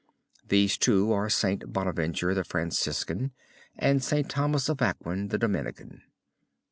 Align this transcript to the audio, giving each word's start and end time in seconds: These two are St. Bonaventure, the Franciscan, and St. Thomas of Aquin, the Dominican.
These 0.47 0.79
two 0.79 1.11
are 1.11 1.29
St. 1.29 1.71
Bonaventure, 1.71 2.33
the 2.33 2.43
Franciscan, 2.43 3.33
and 3.77 4.03
St. 4.03 4.27
Thomas 4.27 4.67
of 4.67 4.81
Aquin, 4.81 5.27
the 5.27 5.37
Dominican. 5.37 6.01